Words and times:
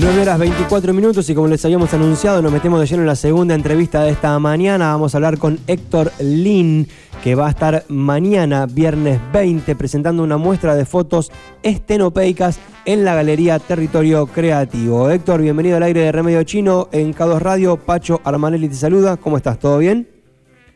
9 0.00 0.22
horas 0.22 0.38
24 0.38 0.94
minutos 0.94 1.28
y 1.28 1.34
como 1.34 1.48
les 1.48 1.64
habíamos 1.64 1.92
anunciado, 1.92 2.40
nos 2.40 2.52
metemos 2.52 2.78
de 2.78 2.86
lleno 2.86 3.02
en 3.02 3.08
la 3.08 3.16
segunda 3.16 3.56
entrevista 3.56 4.02
de 4.02 4.10
esta 4.10 4.38
mañana. 4.38 4.92
Vamos 4.92 5.12
a 5.12 5.18
hablar 5.18 5.38
con 5.38 5.58
Héctor 5.66 6.12
Lin, 6.20 6.86
que 7.24 7.34
va 7.34 7.48
a 7.48 7.50
estar 7.50 7.84
mañana, 7.88 8.66
viernes 8.66 9.20
20, 9.32 9.74
presentando 9.74 10.22
una 10.22 10.36
muestra 10.36 10.76
de 10.76 10.84
fotos 10.84 11.32
estenopeicas 11.64 12.60
en 12.84 13.04
la 13.04 13.16
Galería 13.16 13.58
Territorio 13.58 14.26
Creativo. 14.26 15.10
Héctor, 15.10 15.42
bienvenido 15.42 15.78
al 15.78 15.82
aire 15.82 16.02
de 16.02 16.12
Remedio 16.12 16.44
Chino 16.44 16.88
en 16.92 17.12
K2 17.12 17.40
Radio. 17.40 17.76
Pacho 17.76 18.20
Armanelli 18.22 18.68
te 18.68 18.76
saluda. 18.76 19.16
¿Cómo 19.16 19.36
estás? 19.36 19.58
¿Todo 19.58 19.78
bien? 19.78 20.17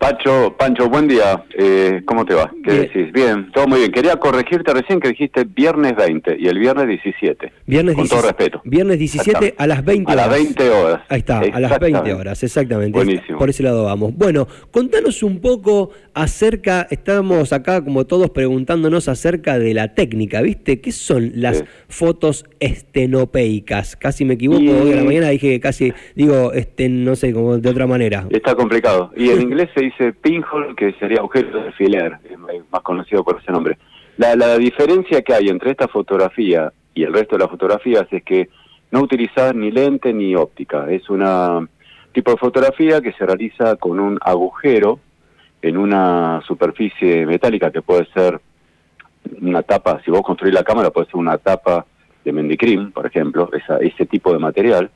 Pacho, 0.06 0.52
Pancho, 0.58 0.88
buen 0.88 1.06
día. 1.06 1.44
Eh, 1.56 2.02
¿Cómo 2.06 2.24
te 2.24 2.34
va? 2.34 2.50
¿Qué 2.64 2.72
Bien. 2.72 2.82
decís? 2.92 3.12
Bien, 3.12 3.52
todo 3.52 3.68
muy 3.68 3.78
bien. 3.78 3.92
Quería 3.92 4.16
corregirte 4.16 4.74
recién 4.74 4.98
que 4.98 5.06
dijiste 5.10 5.44
viernes 5.44 5.94
20 5.94 6.38
y 6.40 6.48
el 6.48 6.58
viernes 6.58 6.88
17. 6.88 7.52
Viernes 7.66 7.94
Con 7.94 8.02
17 8.02 8.08
todo 8.08 8.22
respeto. 8.22 8.62
Viernes 8.64 8.98
17 8.98 9.30
Exactamente. 9.30 9.56
a 9.62 9.66
las 9.68 9.84
20 9.84 10.10
A 10.10 10.14
horas. 10.14 10.26
las 10.26 10.36
20 10.36 10.70
horas. 10.70 11.00
Ahí 11.08 11.18
está, 11.20 11.38
a 11.38 11.40
las 11.40 11.52
20 11.52 11.64
Exactamente. 11.66 12.14
horas, 12.14 12.42
exactamente. 12.42 12.98
Buenísimo. 12.98 13.38
Por 13.38 13.48
ese 13.50 13.62
lado 13.62 13.84
vamos. 13.84 14.12
Bueno, 14.16 14.48
contanos 14.72 15.22
un 15.22 15.38
poco 15.40 15.90
acerca, 16.14 16.88
estamos 16.90 17.52
acá 17.52 17.84
como 17.84 18.04
todos 18.04 18.30
preguntándonos 18.30 19.06
acerca 19.08 19.60
de 19.60 19.72
la 19.72 19.94
técnica, 19.94 20.42
¿viste? 20.42 20.80
¿Qué 20.80 20.90
son 20.90 21.30
las 21.36 21.58
Sí. 21.58 21.64
fotos 21.86 22.44
estenopeicas? 22.58 23.94
Casi 23.94 24.24
me 24.24 24.34
equivoco, 24.34 24.62
Y- 24.62 24.68
hoy 24.68 24.92
a 24.94 24.96
la 24.96 25.04
mañana 25.04 25.28
dije 25.28 25.48
que 25.48 25.60
casi, 25.60 25.92
digo, 26.16 26.52
este, 26.54 26.88
no 26.88 27.14
sé, 27.14 27.32
como 27.32 27.56
de 27.58 27.68
otra 27.70 27.86
manera. 27.86 28.26
Está 28.30 28.56
complicado. 28.56 29.12
Y 29.16 29.30
en 29.30 29.42
inglés 29.42 29.68
se 29.76 29.80
dice 29.82 29.91
pinhole, 30.20 30.74
que 30.74 30.92
sería 30.94 31.18
agujero 31.18 31.60
de 31.60 31.66
alfiler, 31.68 32.18
más 32.70 32.82
conocido 32.82 33.24
por 33.24 33.40
ese 33.40 33.52
nombre. 33.52 33.78
La, 34.16 34.34
la 34.36 34.58
diferencia 34.58 35.22
que 35.22 35.34
hay 35.34 35.48
entre 35.48 35.70
esta 35.70 35.88
fotografía 35.88 36.72
y 36.94 37.04
el 37.04 37.12
resto 37.12 37.36
de 37.36 37.40
las 37.40 37.50
fotografías 37.50 38.06
es 38.10 38.22
que 38.22 38.48
no 38.90 39.00
utilizar 39.00 39.54
ni 39.54 39.70
lente 39.70 40.12
ni 40.12 40.34
óptica. 40.34 40.90
Es 40.90 41.08
una 41.08 41.66
tipo 42.12 42.30
de 42.30 42.36
fotografía 42.36 43.00
que 43.00 43.12
se 43.12 43.24
realiza 43.24 43.76
con 43.76 43.98
un 43.98 44.18
agujero 44.20 45.00
en 45.62 45.78
una 45.78 46.42
superficie 46.46 47.24
metálica 47.24 47.70
que 47.70 47.82
puede 47.82 48.06
ser 48.12 48.40
una 49.40 49.62
tapa, 49.62 50.00
si 50.04 50.10
vos 50.10 50.22
construís 50.22 50.54
la 50.54 50.64
cámara 50.64 50.90
puede 50.90 51.06
ser 51.06 51.16
una 51.16 51.38
tapa 51.38 51.86
de 52.24 52.32
mendicrim, 52.32 52.92
por 52.92 53.06
ejemplo, 53.06 53.48
esa, 53.52 53.78
ese 53.78 54.04
tipo 54.06 54.32
de 54.32 54.38
material. 54.38 54.90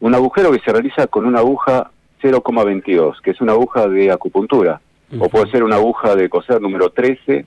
Un 0.00 0.14
agujero 0.14 0.52
que 0.52 0.60
se 0.60 0.72
realiza 0.72 1.06
con 1.08 1.26
una 1.26 1.40
aguja 1.40 1.90
0,22, 2.22 3.20
que 3.22 3.30
es 3.32 3.40
una 3.40 3.52
aguja 3.52 3.86
de 3.88 4.10
acupuntura, 4.10 4.80
o 5.18 5.28
puede 5.28 5.50
ser 5.50 5.62
una 5.64 5.76
aguja 5.76 6.14
de 6.14 6.28
coser 6.28 6.60
número 6.60 6.90
13, 6.90 7.46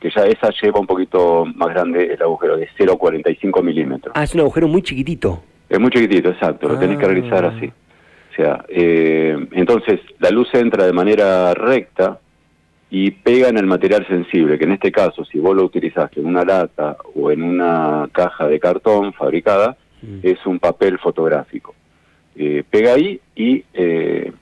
que 0.00 0.10
ya 0.10 0.26
esa 0.26 0.50
lleva 0.62 0.80
un 0.80 0.86
poquito 0.86 1.44
más 1.54 1.68
grande 1.70 2.12
el 2.14 2.22
agujero, 2.22 2.56
de 2.56 2.68
0,45 2.78 3.62
milímetros. 3.62 4.12
Ah, 4.16 4.24
es 4.24 4.34
un 4.34 4.40
agujero 4.40 4.68
muy 4.68 4.82
chiquitito. 4.82 5.42
Es 5.68 5.78
muy 5.80 5.90
chiquitito, 5.90 6.30
exacto, 6.30 6.68
lo 6.68 6.78
tenés 6.78 6.98
que 6.98 7.04
Ah. 7.04 7.08
realizar 7.08 7.44
así. 7.44 7.66
O 7.66 8.34
sea, 8.36 8.64
eh, 8.68 9.36
entonces 9.52 10.00
la 10.18 10.30
luz 10.30 10.48
entra 10.54 10.84
de 10.86 10.92
manera 10.92 11.54
recta 11.54 12.18
y 12.90 13.10
pega 13.12 13.48
en 13.48 13.58
el 13.58 13.66
material 13.66 14.06
sensible, 14.06 14.58
que 14.58 14.64
en 14.64 14.72
este 14.72 14.90
caso, 14.92 15.24
si 15.24 15.38
vos 15.38 15.54
lo 15.56 15.64
utilizaste 15.64 16.20
en 16.20 16.26
una 16.26 16.44
lata 16.44 16.96
o 17.14 17.30
en 17.30 17.42
una 17.42 18.08
caja 18.12 18.46
de 18.48 18.58
cartón 18.60 19.12
fabricada, 19.12 19.76
Mm. 20.02 20.18
es 20.22 20.44
un 20.44 20.58
papel 20.58 20.98
fotográfico. 20.98 21.74
Eh, 22.36 22.64
pega 22.68 22.94
ahí 22.94 23.20
y 23.36 23.64
eh, 23.74 24.32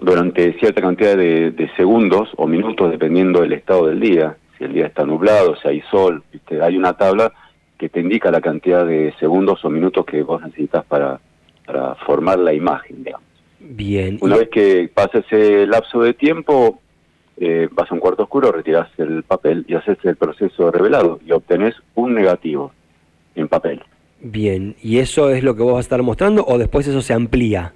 durante 0.00 0.52
cierta 0.58 0.80
cantidad 0.80 1.16
de, 1.16 1.50
de 1.50 1.68
segundos 1.76 2.28
o 2.36 2.46
minutos, 2.46 2.90
dependiendo 2.90 3.40
del 3.40 3.52
estado 3.52 3.86
del 3.88 4.00
día, 4.00 4.36
si 4.58 4.64
el 4.64 4.72
día 4.74 4.86
está 4.86 5.04
nublado, 5.04 5.56
si 5.56 5.68
hay 5.68 5.80
sol, 5.90 6.22
¿viste? 6.32 6.62
hay 6.62 6.76
una 6.76 6.92
tabla 6.94 7.32
que 7.78 7.88
te 7.88 8.00
indica 8.00 8.30
la 8.30 8.40
cantidad 8.40 8.86
de 8.86 9.12
segundos 9.18 9.64
o 9.64 9.70
minutos 9.70 10.04
que 10.06 10.22
vos 10.22 10.40
necesitas 10.42 10.84
para, 10.84 11.20
para 11.66 11.94
formar 11.96 12.38
la 12.38 12.52
imagen, 12.52 13.02
digamos. 13.02 13.26
Bien. 13.58 14.18
Una 14.20 14.36
Y- 14.36 14.38
vez 14.40 14.48
que 14.50 14.90
pasa 14.92 15.18
ese 15.18 15.66
lapso 15.66 16.00
de 16.00 16.14
tiempo, 16.14 16.80
eh, 17.38 17.68
vas 17.72 17.90
a 17.90 17.94
un 17.94 18.00
cuarto 18.00 18.24
oscuro, 18.24 18.52
retirás 18.52 18.88
el 18.98 19.22
papel 19.24 19.64
y 19.66 19.74
haces 19.74 19.98
el 20.04 20.16
proceso 20.16 20.66
de 20.66 20.72
revelado 20.78 21.18
y 21.26 21.32
obtenés 21.32 21.74
un 21.94 22.14
negativo 22.14 22.72
en 23.34 23.48
papel. 23.48 23.82
Bien, 24.24 24.76
¿y 24.80 24.98
eso 24.98 25.30
es 25.30 25.42
lo 25.42 25.56
que 25.56 25.62
vos 25.62 25.72
vas 25.72 25.78
a 25.78 25.80
estar 25.80 26.02
mostrando 26.02 26.44
o 26.46 26.56
después 26.56 26.86
eso 26.86 27.02
se 27.02 27.12
amplía? 27.12 27.72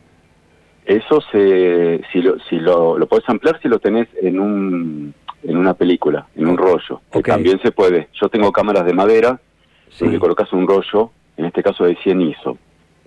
Eso 0.84 1.21
se, 1.33 2.01
si 2.12 2.23
lo, 2.23 2.39
si 2.49 2.57
lo, 2.61 2.97
lo 2.97 3.09
podés 3.09 3.29
ampliar 3.29 3.61
si 3.61 3.69
lo 3.69 3.81
tenés 3.81 4.07
en 4.23 4.39
un, 4.39 5.12
en 5.43 5.56
una 5.56 5.75
película, 5.75 6.29
en 6.37 6.47
un 6.47 6.56
rollo, 6.56 7.01
que 7.11 7.23
también 7.23 7.61
se 7.61 7.73
puede. 7.73 8.09
Yo 8.21 8.29
tengo 8.29 8.53
cámaras 8.53 8.87
de 8.87 8.95
madera, 8.95 9.41
Sí, 9.89 10.05
donde 10.05 10.21
colocas 10.21 10.53
un 10.53 10.67
rollo, 10.69 11.11
en 11.37 11.47
este 11.47 11.62
caso 11.62 11.85
de 11.85 11.97
100 11.97 12.21
ISO, 12.21 12.59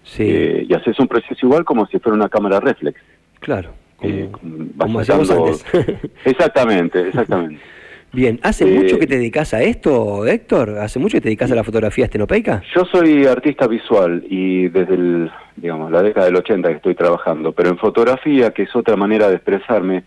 sí, 0.03 0.23
eh, 0.25 0.65
y 0.67 0.73
haces 0.73 0.99
un 0.99 1.07
proceso 1.07 1.45
igual 1.45 1.63
como 1.63 1.85
si 1.87 1.99
fuera 1.99 2.15
una 2.15 2.29
cámara 2.29 2.59
reflex. 2.59 2.99
claro. 3.39 3.69
Como, 3.95 4.13
Eh, 4.13 4.29
como 4.77 4.99
hacíamos 5.01 5.29
antes. 5.29 5.65
Exactamente, 6.25 7.07
exactamente. 7.09 7.59
Bien, 8.11 8.39
¿hace 8.41 8.63
Eh, 8.65 8.79
mucho 8.79 8.97
que 8.97 9.05
te 9.05 9.17
dedicas 9.17 9.53
a 9.53 9.61
esto, 9.61 10.25
Héctor? 10.25 10.79
¿Hace 10.79 10.97
mucho 10.99 11.17
que 11.17 11.21
te 11.21 11.27
dedicas 11.29 11.51
a 11.51 11.55
la 11.55 11.63
fotografía 11.63 12.05
estenopeica? 12.05 12.63
Yo 12.75 12.83
soy 12.85 13.25
artista 13.27 13.67
visual 13.67 14.23
y 14.29 14.67
desde 14.69 14.95
el, 14.95 15.31
digamos, 15.55 15.91
la 15.91 16.01
década 16.01 16.25
del 16.25 16.35
80 16.37 16.69
que 16.69 16.75
estoy 16.75 16.95
trabajando, 16.95 17.51
pero 17.51 17.69
en 17.69 17.77
fotografía, 17.77 18.51
que 18.51 18.63
es 18.63 18.75
otra 18.75 18.95
manera 18.95 19.29
de 19.29 19.35
expresarme, 19.35 20.03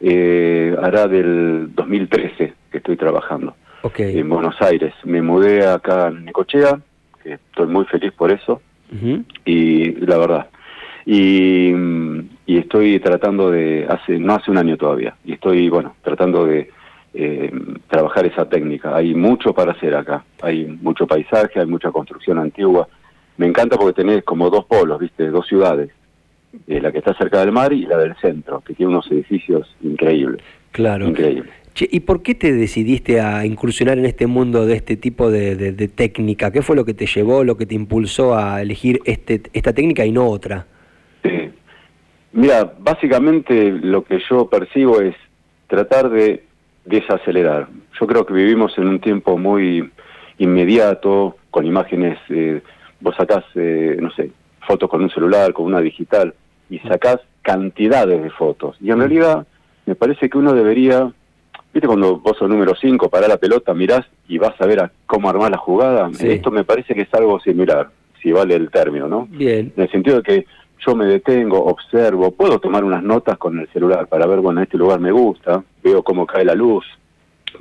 eh, 0.00 0.76
hará 0.80 1.08
del 1.08 1.74
2013 1.74 2.52
que 2.70 2.78
estoy 2.78 2.96
trabajando 2.96 3.56
Ok. 3.82 4.00
en 4.00 4.28
Buenos 4.28 4.60
Aires. 4.62 4.94
Me 5.04 5.20
mudé 5.20 5.66
acá 5.66 6.08
en 6.08 6.24
Necochea, 6.26 6.78
que 7.24 7.34
estoy 7.34 7.66
muy 7.66 7.84
feliz 7.86 8.12
por 8.12 8.30
eso, 8.30 8.62
Ujú. 8.94 9.24
y 9.44 9.92
la 10.06 10.18
verdad. 10.18 10.46
Y, 11.04 11.72
y 12.46 12.58
estoy 12.58 13.00
tratando 13.00 13.50
de, 13.50 13.84
hace 13.88 14.20
no 14.20 14.34
hace 14.34 14.52
un 14.52 14.58
año 14.58 14.76
todavía, 14.76 15.16
y 15.24 15.32
estoy, 15.32 15.68
bueno, 15.68 15.96
tratando 16.04 16.46
de 16.46 16.70
eh, 17.14 17.50
trabajar 17.88 18.26
esa 18.26 18.48
técnica. 18.48 18.94
Hay 18.96 19.14
mucho 19.14 19.52
para 19.54 19.72
hacer 19.72 19.94
acá, 19.94 20.24
hay 20.40 20.64
mucho 20.66 21.06
paisaje, 21.06 21.60
hay 21.60 21.66
mucha 21.66 21.90
construcción 21.90 22.38
antigua. 22.38 22.88
Me 23.36 23.46
encanta 23.46 23.76
porque 23.76 24.02
tenés 24.02 24.24
como 24.24 24.50
dos 24.50 24.64
polos, 24.66 24.98
¿viste? 25.00 25.28
Dos 25.28 25.46
ciudades, 25.46 25.90
eh, 26.66 26.80
la 26.80 26.92
que 26.92 26.98
está 26.98 27.14
cerca 27.14 27.40
del 27.40 27.52
mar 27.52 27.72
y 27.72 27.86
la 27.86 27.96
del 27.98 28.14
centro, 28.16 28.60
que 28.60 28.74
tiene 28.74 28.92
unos 28.92 29.10
edificios 29.10 29.74
increíbles, 29.82 30.42
Claro. 30.70 31.08
increíbles. 31.08 31.52
Che, 31.74 31.88
¿y 31.90 32.00
por 32.00 32.22
qué 32.22 32.34
te 32.34 32.52
decidiste 32.52 33.18
a 33.22 33.46
incursionar 33.46 33.96
en 33.98 34.04
este 34.04 34.26
mundo 34.26 34.66
de 34.66 34.74
este 34.74 34.96
tipo 34.98 35.30
de, 35.30 35.56
de- 35.56 35.72
de 35.72 35.88
técnica? 35.88 36.50
¿Qué 36.50 36.60
fue 36.60 36.76
lo 36.76 36.84
que 36.84 36.92
te 36.92 37.06
llevó, 37.06 37.44
lo 37.44 37.56
que 37.56 37.64
te 37.64 37.74
impulsó 37.74 38.36
a 38.36 38.60
elegir 38.60 39.00
este, 39.06 39.40
esta 39.54 39.72
técnica 39.72 40.04
y 40.04 40.12
no 40.12 40.26
otra? 40.28 40.66
Sí. 41.22 41.30
Mira, 42.32 42.74
básicamente 42.78 43.72
lo 43.72 44.04
que 44.04 44.18
yo 44.30 44.50
percibo 44.50 45.00
es 45.00 45.14
tratar 45.66 46.10
de 46.10 46.44
desacelerar. 46.84 47.68
Yo 48.00 48.06
creo 48.06 48.26
que 48.26 48.34
vivimos 48.34 48.76
en 48.78 48.88
un 48.88 49.00
tiempo 49.00 49.38
muy 49.38 49.90
inmediato, 50.38 51.36
con 51.50 51.66
imágenes, 51.66 52.18
eh, 52.28 52.62
vos 53.00 53.14
sacás, 53.16 53.44
eh, 53.54 53.96
no 54.00 54.10
sé, 54.12 54.30
fotos 54.66 54.88
con 54.88 55.02
un 55.02 55.10
celular, 55.10 55.52
con 55.52 55.66
una 55.66 55.80
digital, 55.80 56.34
y 56.70 56.78
sacás 56.80 57.18
cantidades 57.42 58.22
de 58.22 58.30
fotos. 58.30 58.76
Y 58.80 58.90
en 58.90 58.98
realidad 58.98 59.46
me 59.86 59.94
parece 59.94 60.28
que 60.28 60.38
uno 60.38 60.54
debería, 60.54 61.12
viste 61.72 61.86
cuando 61.86 62.18
vos 62.18 62.36
sos 62.38 62.48
número 62.48 62.74
5, 62.74 63.08
parás 63.10 63.28
la 63.28 63.36
pelota, 63.36 63.74
mirás 63.74 64.06
y 64.28 64.38
vas 64.38 64.58
a 64.60 64.66
ver 64.66 64.80
a 64.80 64.92
cómo 65.06 65.28
armar 65.28 65.50
la 65.50 65.58
jugada. 65.58 66.10
Sí. 66.14 66.30
Esto 66.30 66.50
me 66.50 66.64
parece 66.64 66.94
que 66.94 67.02
es 67.02 67.14
algo 67.14 67.38
similar, 67.40 67.90
si 68.22 68.32
vale 68.32 68.54
el 68.54 68.70
término, 68.70 69.08
¿no? 69.08 69.26
Bien. 69.30 69.72
en 69.76 69.82
el 69.82 69.90
sentido 69.90 70.16
de 70.16 70.22
que 70.22 70.46
yo 70.84 70.94
me 70.94 71.06
detengo, 71.06 71.64
observo, 71.64 72.32
puedo 72.32 72.58
tomar 72.58 72.84
unas 72.84 73.02
notas 73.02 73.38
con 73.38 73.58
el 73.58 73.68
celular 73.68 74.06
para 74.08 74.26
ver, 74.26 74.40
bueno, 74.40 74.62
este 74.62 74.76
lugar 74.76 75.00
me 75.00 75.12
gusta, 75.12 75.62
veo 75.82 76.02
cómo 76.02 76.26
cae 76.26 76.44
la 76.44 76.54
luz, 76.54 76.84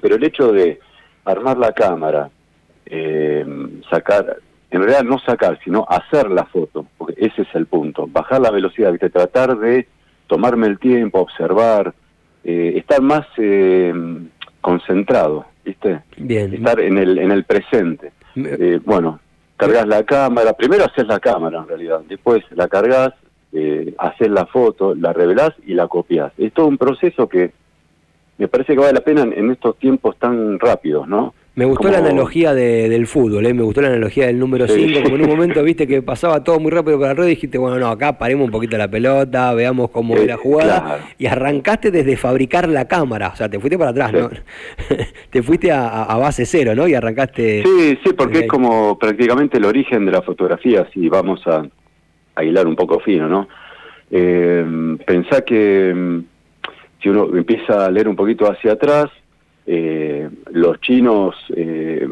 pero 0.02 0.16
el 0.16 0.24
hecho 0.24 0.52
de 0.52 0.80
armar 1.26 1.58
la 1.58 1.72
cámara, 1.72 2.30
eh, 2.86 3.46
sacar, 3.90 4.38
en 4.72 4.82
realidad 4.82 5.04
no 5.04 5.20
sacar, 5.20 5.60
sino 5.64 5.86
hacer 5.88 6.32
la 6.32 6.46
foto, 6.46 6.86
porque 6.98 7.16
ese 7.18 7.44
es 7.44 7.56
el 7.56 7.68
punto, 7.68 8.08
bajar 8.08 8.42
la 8.42 8.52
velocidad, 8.52 8.92
¿viste? 8.92 9.10
tratar 9.10 9.58
de 9.58 9.88
tomarme 10.28 10.68
el 10.68 10.80
tiempo, 10.80 11.20
observar, 11.20 11.94
eh, 12.44 12.74
estar 12.78 13.02
más 13.02 13.28
eh, 13.38 13.94
concentrado, 14.62 15.46
¿viste? 15.64 16.02
Bien. 16.18 16.54
Estar 16.54 16.80
en 16.80 16.98
el, 16.98 17.18
en 17.20 17.32
el 17.32 17.44
presente. 17.44 18.14
Eh, 18.36 18.80
bueno, 18.84 19.20
cargas 19.62 19.88
la 19.88 20.04
cámara, 20.04 20.54
primero 20.54 20.86
haces 20.86 21.06
la 21.06 21.20
cámara 21.20 21.60
en 21.60 21.68
realidad, 21.68 22.02
después 22.10 22.44
la 22.50 22.68
cargas, 22.68 23.14
eh, 23.54 23.94
haces 24.00 24.30
la 24.30 24.48
foto, 24.48 24.96
la 24.96 25.14
revelás 25.14 25.52
y 25.68 25.76
la 25.76 25.88
copias. 25.88 26.34
Es 26.38 26.52
todo 26.52 26.66
un 26.66 26.80
proceso 26.80 27.30
que 27.30 27.52
me 28.40 28.48
parece 28.48 28.74
que 28.74 28.80
vale 28.80 28.94
la 28.94 29.02
pena 29.02 29.22
en, 29.22 29.34
en 29.34 29.52
estos 29.52 29.78
tiempos 29.78 30.18
tan 30.18 30.60
rápidos, 30.60 31.08
¿no? 31.08 31.36
Me 31.54 31.66
gustó 31.66 31.92
la 31.92 31.98
analogía 31.98 32.54
del 32.54 33.08
fútbol, 33.08 33.46
¿eh? 33.46 33.54
me 33.54 33.64
gustó 33.64 33.82
la 33.82 33.90
analogía 33.90 34.28
del 34.28 34.40
número 34.40 34.70
5, 34.70 35.04
como 35.04 35.16
en 35.18 35.24
un 35.24 35.30
momento 35.30 35.62
viste 35.66 35.86
que 35.86 36.02
pasaba 36.02 36.46
todo 36.46 36.62
muy 36.62 36.72
rápido 36.72 36.98
por 36.98 37.08
la 37.08 37.14
red 37.14 37.26
y 37.26 37.32
dijiste, 37.32 37.58
bueno, 37.58 37.78
no, 37.78 37.88
acá 37.90 38.18
paremos 38.18 38.46
un 38.46 38.52
poquito 38.52 38.78
la 38.78 38.90
pelota, 38.90 39.54
veamos 39.54 39.90
cómo 39.90 40.16
es 40.16 40.26
la 40.28 40.38
jugada, 40.38 41.00
y 41.18 41.26
arrancaste 41.26 41.92
desde 41.92 42.16
fabricar 42.16 42.70
la 42.70 42.88
cámara, 42.88 43.32
o 43.34 43.36
sea, 43.36 43.50
te 43.50 43.60
fuiste 43.60 43.78
para 43.78 43.92
atrás, 43.92 44.14
¿no? 44.14 44.30
te 45.30 45.44
fuiste 45.44 45.74
a, 45.74 46.16
base 46.18 46.46
cero, 46.46 46.74
¿no? 46.74 46.88
Y 46.88 46.94
arrancaste... 46.94 47.64
Sí, 47.66 48.00
sí, 48.02 48.14
porque 48.14 48.40
es 48.40 48.48
como 48.48 48.98
prácticamente 48.98 49.58
el 49.58 49.66
origen 49.66 50.06
de 50.06 50.12
la 50.14 50.22
fotografía, 50.22 50.88
si 50.94 51.10
vamos 51.10 51.46
a, 51.48 51.68
a 52.36 52.44
hilar 52.46 52.66
un 52.66 52.78
poco 52.78 53.02
fino, 53.02 53.28
¿no? 53.28 53.50
Eh, 54.10 54.98
pensá 55.06 55.42
que 55.42 55.94
mm, 55.94 56.20
si 57.02 57.10
uno 57.10 57.28
empieza 57.36 57.86
a 57.86 57.92
leer 57.92 58.08
un 58.08 58.16
poquito 58.16 58.50
hacia 58.50 58.74
atrás, 58.74 59.10
eh, 59.66 60.30
los 60.52 60.80
chinos 60.82 61.36
eh, 61.56 62.08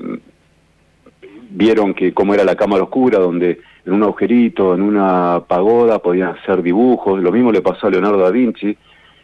vieron 1.50 1.94
que 1.94 2.14
cómo 2.14 2.34
era 2.34 2.44
la 2.44 2.56
cámara 2.56 2.84
oscura, 2.84 3.20
donde 3.20 3.60
en 3.86 3.94
un 3.94 4.04
agujerito, 4.04 4.76
en 4.76 4.82
una 4.82 5.44
pagoda 5.48 6.00
podían 6.00 6.30
hacer 6.30 6.62
dibujos. 6.62 7.22
Lo 7.22 7.32
mismo 7.32 7.52
le 7.52 7.62
pasó 7.62 7.88
a 7.88 7.90
Leonardo 7.90 8.20
da 8.20 8.32
Vinci 8.32 8.78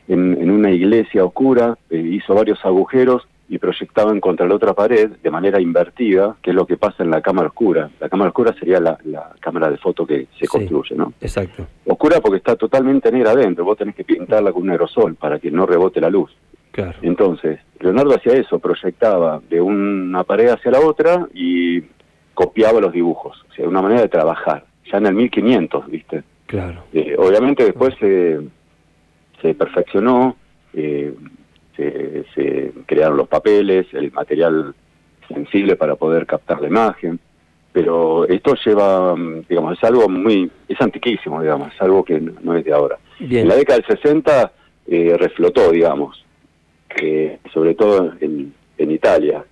en, 0.08 0.50
una 0.50 0.72
iglesia 0.72 1.26
oscura, 1.26 1.78
eh, 1.90 1.98
hizo 1.98 2.34
varios 2.36 2.64
agujeros 2.64 3.28
y 3.48 3.60
proyectaban 3.60 4.20
contra 4.20 4.48
la 4.48 4.56
otra 4.56 4.74
pared 4.74 5.12
de 5.22 5.32
manera 5.32 5.62
invertida, 5.62 6.36
que 6.42 6.50
es 6.50 6.56
lo 6.56 6.66
que 6.66 6.78
pasa 6.78 7.04
en 7.04 7.12
la 7.12 7.22
cámara 7.22 7.50
oscura. 7.50 7.90
La 8.00 8.10
cámara 8.10 8.30
oscura 8.30 8.56
sería 8.58 8.80
la, 8.80 8.98
cámara 9.40 9.70
de 9.70 9.78
foto 9.78 10.06
que 10.06 10.28
se 10.40 10.48
construye, 10.48 10.96
¿no? 10.96 11.14
Exacto. 11.22 11.68
Oscura 11.86 12.20
porque 12.22 12.38
está 12.38 12.56
totalmente 12.56 13.12
negra 13.12 13.32
adentro, 13.32 13.64
vos 13.64 13.78
tenés 13.78 13.96
que 13.96 14.04
pintarla 14.04 14.52
con 14.52 14.64
un 14.64 14.72
aerosol 14.72 15.16
para 15.16 15.38
que 15.40 15.52
no 15.52 15.66
rebote 15.68 16.02
la 16.02 16.10
luz. 16.10 16.36
Entonces, 17.02 17.60
Leonardo 17.80 18.16
hacía 18.16 18.34
eso, 18.34 18.60
proyectaba 18.60 19.42
de 19.50 19.62
una 19.62 20.24
pared 20.24 20.50
hacia 20.50 20.72
la 20.72 20.80
otra 20.80 21.28
y 21.34 21.82
copiaba 22.34 22.82
los 22.82 22.92
dibujos, 22.92 23.44
o 23.50 23.54
sea, 23.54 23.68
una 23.68 23.82
manera 23.82 24.02
de 24.02 24.10
trabajar, 24.10 24.66
ya 24.92 24.98
en 24.98 25.08
el 25.08 25.14
1500, 25.16 25.88
¿viste? 25.88 26.24
Claro. 26.48 26.84
Eh, 26.94 27.16
obviamente 27.18 27.64
después 27.64 27.96
se, 28.00 28.40
se 29.42 29.56
perfeccionó, 29.56 30.36
eh, 30.74 31.14
se, 31.76 32.26
se, 32.36 32.74
crearon 32.86 33.18
los 33.18 33.28
papeles, 33.28 33.88
el 33.94 34.12
material 34.12 34.76
sensible 35.28 35.76
para 35.76 35.96
poder 35.96 36.26
captar 36.26 36.62
la 36.62 36.68
imagen, 36.68 37.20
pero 37.72 38.26
esto 38.28 38.56
lleva, 38.64 39.16
digamos, 39.50 39.78
es 39.78 39.84
algo 39.84 40.08
muy, 40.08 40.50
es 40.68 40.80
antiquísimo, 40.80 41.42
digamos, 41.42 41.74
es 41.74 41.82
algo 41.82 42.04
que 42.04 42.22
no 42.22 42.56
es 42.56 42.64
de 42.64 42.72
ahora. 42.72 42.98
En 43.20 43.48
la 43.48 43.56
década 43.56 43.80
del 43.80 43.98
60 43.98 44.52
eh, 44.88 45.16
reflotó, 45.18 45.72
digamos, 45.72 46.25
que 46.96 47.40
sobre 47.54 47.76
todo 47.76 48.14
en, 48.20 48.54
en 48.78 48.92
Italia, 48.92 49.44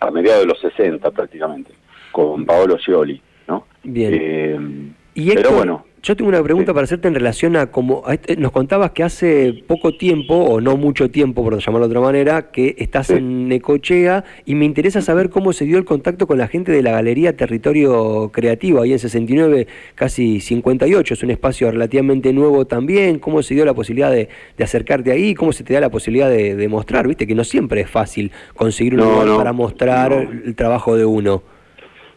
a 0.00 0.10
mediados 0.10 0.42
de 0.42 0.46
los 0.46 0.60
60 0.60 1.10
prácticamente, 1.10 1.72
con 2.12 2.44
Paolo 2.44 2.78
Scioli, 2.78 3.20
¿no? 3.46 3.66
Bien. 3.82 4.14
Eh, 4.14 4.92
y 5.14 5.34
pero 5.34 5.52
bueno, 5.52 5.85
yo 6.06 6.14
tengo 6.14 6.28
una 6.28 6.40
pregunta 6.40 6.72
para 6.72 6.84
hacerte 6.84 7.08
en 7.08 7.14
relación 7.14 7.56
a 7.56 7.66
como 7.72 8.04
este, 8.08 8.36
nos 8.36 8.52
contabas 8.52 8.92
que 8.92 9.02
hace 9.02 9.64
poco 9.66 9.96
tiempo, 9.96 10.36
o 10.36 10.60
no 10.60 10.76
mucho 10.76 11.10
tiempo, 11.10 11.42
por 11.42 11.58
llamarlo 11.58 11.88
de 11.88 11.90
otra 11.90 12.00
manera, 12.00 12.52
que 12.52 12.76
estás 12.78 13.10
en 13.10 13.48
Necochea 13.48 14.22
y 14.44 14.54
me 14.54 14.66
interesa 14.66 15.00
saber 15.00 15.30
cómo 15.30 15.52
se 15.52 15.64
dio 15.64 15.78
el 15.78 15.84
contacto 15.84 16.28
con 16.28 16.38
la 16.38 16.46
gente 16.46 16.70
de 16.70 16.80
la 16.80 16.92
Galería 16.92 17.36
Territorio 17.36 18.30
Creativo, 18.32 18.82
ahí 18.82 18.92
en 18.92 19.00
69, 19.00 19.66
casi 19.96 20.38
58, 20.38 21.14
es 21.14 21.22
un 21.24 21.30
espacio 21.32 21.72
relativamente 21.72 22.32
nuevo 22.32 22.66
también, 22.66 23.18
cómo 23.18 23.42
se 23.42 23.54
dio 23.54 23.64
la 23.64 23.74
posibilidad 23.74 24.12
de, 24.12 24.28
acercarte 24.62 25.10
ahí, 25.10 25.34
cómo 25.34 25.50
se 25.50 25.64
te 25.64 25.74
da 25.74 25.80
la 25.80 25.90
posibilidad 25.90 26.30
de, 26.30 26.68
mostrar, 26.68 27.08
viste 27.08 27.26
que 27.26 27.34
no 27.34 27.42
siempre 27.42 27.80
es 27.80 27.90
fácil 27.90 28.30
conseguir 28.54 28.94
un 28.94 29.00
lugar 29.00 29.36
para 29.38 29.52
mostrar 29.52 30.12
el 30.12 30.54
trabajo 30.54 30.96
de 30.96 31.04
uno. 31.04 31.42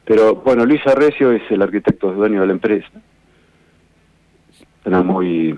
Pero 0.05 0.35
bueno, 0.35 0.63
Luis 0.63 0.85
Arrecio 0.85 1.31
es 1.31 1.41
el 1.49 1.63
arquitecto 1.63 2.11
dueño 2.11 2.41
de 2.41 2.47
la 2.47 2.53
empresa 2.53 2.91
muy 4.85 5.57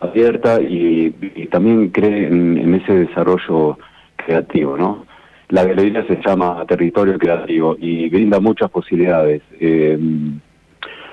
abierta 0.00 0.60
y, 0.60 1.10
también 1.50 1.90
cree 1.90 2.26
en, 2.26 2.74
ese 2.74 3.06
desarrollo 3.06 3.78
creativo, 4.16 4.76
¿no? 4.76 5.06
La 5.48 5.64
galería 5.64 6.06
se 6.06 6.18
llama 6.24 6.64
Territorio 6.66 7.18
Creativo 7.18 7.76
y 7.78 8.08
brinda 8.08 8.40
muchas 8.40 8.70
posibilidades. 8.70 9.42
Eh, 9.60 9.98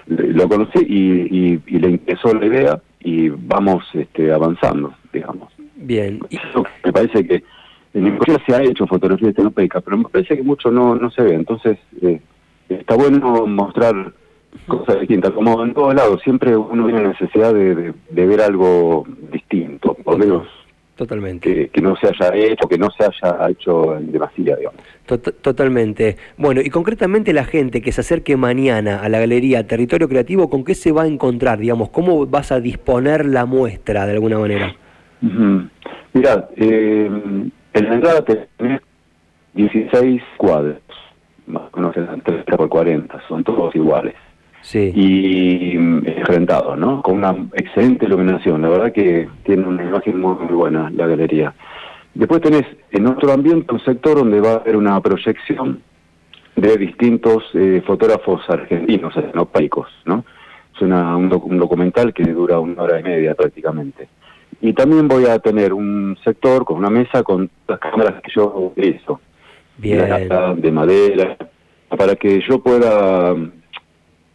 lo 0.08 0.48
conocí 0.48 0.80
y, 0.80 1.78
le 1.78 1.90
interesó 1.90 2.34
la 2.34 2.46
idea 2.46 2.82
y 3.02 3.30
vamos 3.30 3.84
este, 3.94 4.32
avanzando, 4.32 4.94
digamos. 5.14 5.52
Bien. 5.76 6.20
Me 6.84 6.92
parece 6.92 7.28
que 7.28 7.44
en 7.94 8.04
Nicosia 8.04 8.38
se 8.46 8.56
ha 8.56 8.64
hecho 8.64 8.88
fotografía 8.88 9.30
estenopeica, 9.30 9.82
pero 9.82 9.98
me 9.98 10.06
parece 10.06 10.38
que 10.38 10.44
mucho 10.44 10.72
no, 10.72 10.96
no 10.96 11.12
se 11.12 11.22
ve. 11.22 11.34
Entonces, 11.34 11.78
eh, 12.02 12.22
está 12.70 12.96
bueno 12.96 13.46
mostrar 13.46 14.14
cosas 14.68 15.00
distintas, 15.00 15.32
como 15.32 15.64
en 15.64 15.74
todos 15.74 15.94
lados, 15.96 16.22
siempre 16.24 16.56
uno 16.56 16.86
tiene 16.86 17.08
necesidad 17.08 17.54
de, 17.54 17.94
ver 18.10 18.42
algo 18.42 19.06
distinto, 19.32 19.94
por 19.94 20.14
lo 20.14 20.20
menos 20.20 20.48
Totalmente. 20.96 21.70
Que, 21.70 21.82
no 21.82 21.96
se 21.96 22.08
haya 22.08 22.36
hecho, 22.36 22.68
que 22.68 22.78
no 22.78 22.90
se 22.92 23.06
haya 23.06 23.50
hecho 23.50 23.96
en 23.96 24.12
demasía, 24.12 24.58
digamos. 24.58 24.82
totalmente. 25.42 26.18
Bueno, 26.36 26.60
y 26.60 26.70
concretamente 26.70 27.32
la 27.32 27.46
gente 27.46 27.82
que 27.82 27.94
se 27.94 28.02
acerque 28.02 28.36
mañana 28.36 29.02
a 29.02 29.08
la 29.08 29.20
Galería 29.20 29.66
Territorio 29.66 30.10
Creativo, 30.10 30.50
¿con 30.50 30.66
qué 30.66 30.76
se 30.76 30.92
va 30.92 31.04
a 31.04 31.08
encontrar? 31.08 31.60
Digamos, 31.60 31.90
¿cómo 31.92 32.26
vas 32.26 32.52
a 32.52 32.60
disponer 32.60 33.26
la 33.26 33.46
muestra 33.46 34.06
de 34.06 34.12
alguna 34.12 34.40
manera? 34.40 34.76
Mira, 35.22 36.50
eh, 36.58 37.10
en 37.74 37.84
la 37.90 37.96
entrada 37.96 38.26
tenés 38.26 38.82
16 39.54 40.22
cuadros, 40.36 40.82
más 41.48 41.64
o 41.72 41.78
menos 41.78 41.96
30 42.26 42.58
por 42.58 42.68
40, 42.68 43.22
son 43.30 43.42
todos 43.46 43.74
iguales 43.74 44.16
sí. 44.70 44.92
y 44.96 45.78
rentado, 46.24 46.76
¿no? 46.76 47.02
Con 47.02 47.18
una 47.18 47.36
excelente 47.54 48.06
iluminación. 48.06 48.62
La 48.62 48.70
verdad 48.70 48.92
que 48.92 49.28
tiene 49.44 49.68
una 49.68 49.84
imagen 49.84 50.20
muy, 50.20 50.36
buena 50.48 50.92
la 50.92 51.08
galería. 51.08 51.54
Después 52.14 52.42
tenés 52.42 52.66
en 52.92 53.08
otro 53.08 53.32
ambiente 53.32 53.74
un 53.74 53.80
sector 53.80 54.18
donde 54.18 54.40
va 54.40 54.52
a 54.52 54.56
haber 54.58 54.76
una 54.76 55.00
proyección 55.02 55.82
de 56.56 56.78
distintos 56.78 57.44
eh, 57.54 57.82
fotógrafos 57.86 58.42
argentinos, 58.50 59.14
paicos, 59.52 59.88
¿no? 60.06 60.26
Es 60.76 60.82
una, 60.82 61.16
un, 61.16 61.30
documental 61.30 62.14
que 62.14 62.24
dura 62.24 62.60
una 62.60 62.84
hora 62.84 63.00
y 63.00 63.04
media 63.04 63.34
prácticamente. 63.36 64.08
Y 64.62 64.74
también 64.74 65.08
voy 65.08 65.26
a 65.26 65.40
tener 65.40 65.74
un 65.74 66.18
sector 66.24 66.66
con 66.66 66.78
una 66.78 66.90
mesa 66.90 67.24
con 67.24 67.50
las 67.68 67.80
cámaras 67.80 68.22
que 68.22 68.32
yo 68.36 68.54
utilizo. 68.56 69.20
Bien. 69.78 70.30
De 70.58 70.72
madera, 70.72 71.38
para 71.98 72.16
que 72.16 72.42
yo 72.48 72.62
pueda 72.62 73.34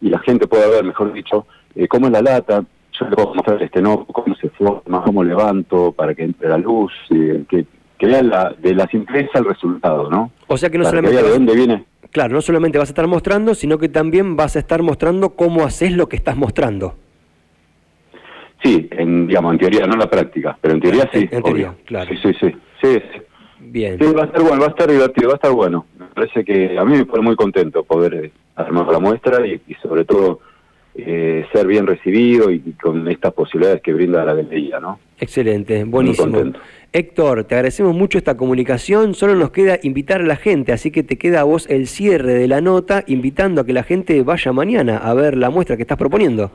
y 0.05 0.09
la 0.09 0.19
gente 0.19 0.45
pueda 0.45 0.67
ver, 0.67 0.83
mejor 0.83 1.11
dicho, 1.11 1.47
eh, 1.75 1.87
cómo 1.87 2.05
es 2.05 2.13
la 2.13 2.21
lata. 2.21 2.63
Yo 2.91 3.09
le 3.09 3.15
puedo 3.15 3.33
mostrar 3.33 3.61
este 3.63 3.81
no, 3.81 4.05
cómo 4.05 4.35
se 4.35 4.49
forma, 4.49 5.03
cómo 5.03 5.23
levanto 5.23 5.91
para 5.93 6.13
que 6.13 6.23
entre 6.23 6.47
la 6.47 6.59
luz, 6.59 6.93
eh, 7.09 7.43
que, 7.49 7.65
que 7.97 8.05
vean 8.05 8.29
la, 8.29 8.53
de 8.55 8.75
la 8.75 8.85
simpleza 8.85 9.39
el 9.39 9.45
resultado, 9.45 10.07
¿no? 10.11 10.31
O 10.45 10.57
sea 10.57 10.69
que 10.69 10.77
no 10.77 10.85
solamente... 10.85 11.23
de 11.23 11.27
dónde 11.27 11.55
viene. 11.55 11.85
Claro, 12.11 12.35
no 12.35 12.41
solamente 12.41 12.77
vas 12.77 12.89
a 12.89 12.91
estar 12.91 13.07
mostrando, 13.07 13.55
sino 13.55 13.79
que 13.79 13.89
también 13.89 14.35
vas 14.35 14.55
a 14.55 14.59
estar 14.59 14.83
mostrando 14.83 15.31
cómo 15.31 15.65
haces 15.65 15.91
lo 15.91 16.07
que 16.07 16.17
estás 16.17 16.37
mostrando. 16.37 16.93
Sí, 18.63 18.87
en, 18.91 19.25
digamos, 19.25 19.53
en 19.53 19.59
teoría, 19.59 19.87
no 19.87 19.93
en 19.93 19.99
la 19.99 20.09
práctica, 20.09 20.55
pero 20.61 20.75
en 20.75 20.81
teoría 20.81 21.09
sí. 21.11 21.27
En, 21.31 21.41
teoría, 21.41 21.73
claro. 21.83 22.11
Sí, 22.11 22.17
sí, 22.21 22.33
sí. 22.39 22.55
sí, 22.79 23.01
Bien. 23.59 23.97
Sí, 23.99 24.05
va 24.13 24.21
a 24.21 24.25
estar 24.25 24.41
bueno, 24.43 24.59
va 24.59 24.67
a 24.67 24.69
estar 24.69 24.89
divertido, 24.89 25.29
va 25.29 25.33
a 25.33 25.37
estar 25.37 25.51
bueno. 25.51 25.85
Parece 26.15 26.45
que 26.45 26.79
a 26.79 26.85
mí 26.85 26.97
me 26.97 27.05
pone 27.05 27.23
muy 27.23 27.35
contento 27.35 27.83
poder 27.83 28.13
eh, 28.13 28.31
armar 28.55 28.87
la 28.87 28.99
muestra 28.99 29.45
y, 29.45 29.59
sobre 29.81 30.05
todo 30.05 30.39
eh, 30.95 31.45
ser 31.51 31.67
bien 31.67 31.85
recibido 31.85 32.49
y, 32.49 32.61
con 32.81 33.05
estas 33.09 33.33
posibilidades 33.33 33.81
que 33.81 33.91
brinda 33.91 34.23
la 34.23 34.33
galería, 34.33 34.79
¿no? 34.79 34.97
Excelente, 35.19 35.83
buenísimo. 35.83 36.53
Héctor, 36.93 37.43
te 37.43 37.55
agradecemos 37.55 37.93
mucho 37.93 38.17
esta 38.17 38.37
comunicación, 38.37 39.13
solo 39.13 39.35
nos 39.35 39.51
queda 39.51 39.77
invitar 39.83 40.21
a 40.21 40.23
la 40.23 40.37
gente, 40.37 40.71
así 40.71 40.89
que 40.89 41.03
te 41.03 41.17
queda 41.17 41.41
a 41.41 41.43
vos 41.43 41.69
el 41.69 41.87
cierre 41.87 42.33
de 42.33 42.47
la 42.47 42.61
nota, 42.61 43.03
invitando 43.07 43.59
a 43.59 43.65
que 43.65 43.73
la 43.73 43.83
gente 43.83 44.23
vaya 44.23 44.53
mañana 44.53 44.99
a 44.99 45.13
ver 45.13 45.35
la 45.35 45.49
muestra 45.49 45.75
que 45.75 45.81
estás 45.81 45.97
proponiendo. 45.97 46.49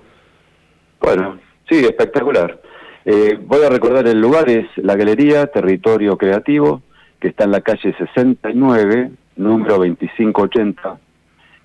Bueno, 1.03 1.39
sí, 1.69 1.77
espectacular. 1.77 2.63
Eh, 3.05 3.39
voy 3.39 3.63
a 3.63 3.69
recordar 3.69 4.07
el 4.07 4.19
lugar, 4.19 4.49
es 4.49 4.67
la 4.77 4.97
Galería 4.97 5.47
Territorio 5.49 6.17
Creativo, 6.17 6.81
que 7.21 7.29
está 7.29 7.45
en 7.45 7.51
la 7.51 7.61
calle 7.61 7.95
69, 7.99 9.11
número 9.41 9.77
2580, 9.79 10.99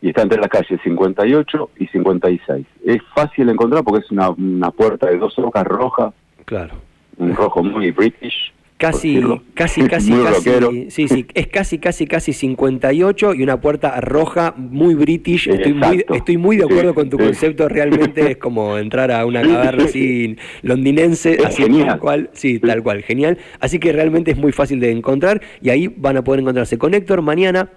y 0.02 0.10
está 0.10 0.22
entre 0.22 0.40
las 0.40 0.50
calles 0.50 0.80
58 0.84 1.70
y 1.78 1.88
56. 1.88 2.66
Es 2.86 3.02
fácil 3.14 3.50
encontrar 3.50 3.84
porque 3.84 4.06
es 4.06 4.12
una, 4.12 4.30
una 4.30 4.72
puerta 4.72 5.08
de 5.08 5.18
dos 5.18 5.38
hojas 5.40 5.64
rojas. 5.66 6.14
Claro. 6.46 6.76
Un 7.18 7.36
rojo 7.36 7.64
muy 7.64 7.92
british. 7.92 8.54
Casi, 8.78 9.22
casi, 9.54 9.88
casi, 9.88 10.12
casi, 10.12 10.90
sí, 10.90 11.08
sí, 11.08 11.26
es 11.34 11.48
casi, 11.48 11.80
casi, 11.80 12.08
casi 12.08 12.34
58 12.34 13.34
y 13.34 13.44
una 13.44 13.62
puerta 13.62 14.00
roja 14.02 14.54
muy 14.58 14.96
british. 14.96 15.48
Estoy 15.48 15.74
muy, 15.74 16.06
estoy 16.14 16.38
muy 16.38 16.58
de 16.58 16.66
acuerdo 16.66 16.94
con 16.94 17.10
tu 17.10 17.18
concepto. 17.18 17.68
Realmente 17.68 18.32
es 18.32 18.38
como 18.38 18.78
entrar 18.78 19.12
a 19.12 19.26
una 19.26 19.42
caverna 19.42 19.86
así 19.86 20.36
londinense, 20.62 21.38
así 21.46 21.64
tal 21.64 22.00
cual, 22.00 22.30
sí, 22.34 22.60
tal 22.60 22.84
cual, 22.84 23.04
genial. 23.04 23.38
Así 23.60 23.80
que 23.80 23.92
realmente 23.92 24.32
es 24.32 24.38
muy 24.38 24.52
fácil 24.52 24.80
de 24.80 24.92
encontrar 24.92 25.42
y 25.62 25.70
ahí 25.70 25.88
van 25.88 26.18
a 26.18 26.24
poder 26.24 26.42
encontrarse 26.42 26.78
con 26.78 26.94
Héctor 26.94 27.22
mañana 27.22 27.70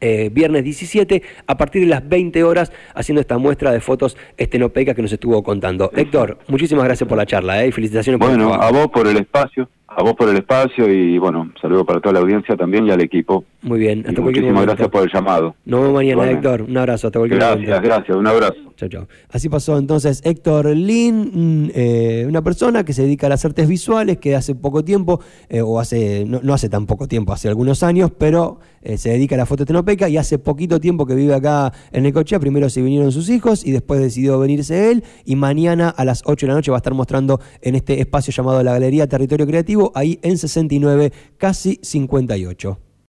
eh, 0.00 0.28
viernes 0.30 0.64
17, 0.64 1.22
a 1.46 1.56
partir 1.56 1.82
de 1.82 1.88
las 1.88 2.06
20 2.06 2.42
horas, 2.44 2.72
haciendo 2.94 3.20
esta 3.20 3.38
muestra 3.38 3.72
de 3.72 3.80
fotos 3.80 4.16
estenopeica 4.36 4.92
que 4.92 5.00
nos 5.00 5.12
estuvo 5.12 5.42
contando. 5.42 5.90
Héctor, 5.94 6.38
muchísimas 6.48 6.84
gracias 6.84 7.08
por 7.08 7.16
la 7.16 7.24
charla 7.24 7.64
¿eh? 7.64 7.68
y 7.68 7.72
felicitaciones 7.72 8.18
por 8.18 8.28
Bueno, 8.28 8.52
a 8.52 8.70
vos 8.70 8.88
por 8.88 9.06
el 9.06 9.16
espacio, 9.16 9.68
a 9.96 10.02
vos 10.02 10.14
por 10.14 10.28
el 10.28 10.36
espacio 10.36 10.90
y 10.92 11.18
bueno, 11.18 11.52
saludo 11.60 11.84
para 11.84 12.00
toda 12.00 12.14
la 12.14 12.20
audiencia 12.20 12.56
también 12.56 12.86
y 12.86 12.90
al 12.90 13.00
equipo. 13.00 13.44
Muy 13.62 13.78
bien, 13.78 14.04
hasta 14.06 14.20
Muchísimas 14.20 14.64
gracias 14.64 14.88
por 14.88 15.02
el 15.02 15.10
llamado. 15.12 15.54
Nos 15.64 15.80
vemos 15.80 15.94
mañana, 15.94 16.30
Héctor. 16.30 16.62
Un 16.62 16.76
abrazo, 16.76 17.06
hasta 17.06 17.18
cualquier 17.18 17.40
Gracias, 17.40 17.82
gracias, 17.82 18.16
un 18.16 18.26
abrazo. 18.26 18.64
Chao, 18.76 18.88
chao. 18.88 19.08
Así 19.30 19.48
pasó 19.48 19.78
entonces 19.78 20.20
Héctor 20.24 20.66
Lin, 20.66 21.30
mm, 21.32 21.70
eh, 21.74 22.24
una 22.28 22.42
persona 22.42 22.84
que 22.84 22.92
se 22.92 23.02
dedica 23.02 23.26
a 23.26 23.30
las 23.30 23.44
artes 23.44 23.68
visuales, 23.68 24.18
que 24.18 24.34
hace 24.34 24.54
poco 24.54 24.84
tiempo, 24.84 25.20
eh, 25.48 25.62
o 25.62 25.78
hace, 25.78 26.24
no, 26.24 26.52
hace 26.52 26.68
tan 26.68 26.86
poco 26.86 27.06
tiempo, 27.06 27.32
hace 27.32 27.48
algunos 27.48 27.84
años, 27.84 28.10
pero 28.18 28.58
eh, 28.82 28.98
se 28.98 29.10
dedica 29.10 29.36
a 29.36 29.38
la 29.38 29.46
foto 29.46 29.64
tenopeca 29.64 30.08
y 30.08 30.16
hace 30.16 30.38
poquito 30.38 30.80
tiempo 30.80 31.06
que 31.06 31.14
vive 31.14 31.34
acá 31.34 31.72
en 31.92 32.02
Necochea. 32.02 32.40
Primero 32.40 32.68
se 32.68 32.82
vinieron 32.82 33.12
sus 33.12 33.28
hijos 33.30 33.64
y 33.64 33.70
después 33.70 34.00
decidió 34.00 34.38
venirse 34.40 34.90
él. 34.90 35.04
Y 35.24 35.36
mañana 35.36 35.88
a 35.88 36.04
las 36.04 36.22
8 36.26 36.46
de 36.46 36.48
la 36.48 36.54
noche 36.54 36.70
va 36.70 36.78
a 36.78 36.78
estar 36.78 36.94
mostrando 36.94 37.40
en 37.62 37.76
este 37.76 38.00
espacio 38.00 38.32
llamado 38.32 38.62
la 38.62 38.72
Galería 38.72 39.08
Territorio 39.08 39.46
Creativo, 39.46 39.83
ahí 39.94 40.18
en 40.22 40.38
69, 40.38 41.12
casi 41.38 41.78
58. 41.82 42.78